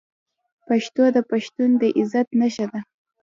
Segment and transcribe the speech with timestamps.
[0.67, 2.79] پښتو د پښتون د عزت نښه ده.